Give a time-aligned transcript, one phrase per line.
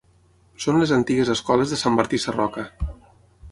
[0.63, 2.67] Són les antigues escoles de Sant Martí Sarroca.